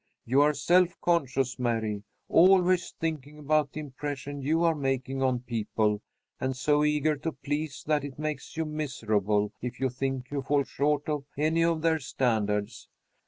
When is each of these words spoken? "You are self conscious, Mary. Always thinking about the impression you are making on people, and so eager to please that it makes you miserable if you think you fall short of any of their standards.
"You 0.25 0.41
are 0.41 0.55
self 0.55 0.99
conscious, 0.99 1.59
Mary. 1.59 2.01
Always 2.27 2.89
thinking 2.99 3.37
about 3.37 3.71
the 3.73 3.81
impression 3.81 4.41
you 4.41 4.63
are 4.63 4.73
making 4.73 5.21
on 5.21 5.41
people, 5.41 6.01
and 6.39 6.57
so 6.57 6.83
eager 6.83 7.15
to 7.17 7.31
please 7.33 7.83
that 7.85 8.03
it 8.03 8.17
makes 8.17 8.57
you 8.57 8.65
miserable 8.65 9.53
if 9.61 9.79
you 9.79 9.91
think 9.91 10.31
you 10.31 10.41
fall 10.41 10.63
short 10.63 11.07
of 11.07 11.25
any 11.37 11.63
of 11.63 11.83
their 11.83 11.99
standards. 11.99 12.89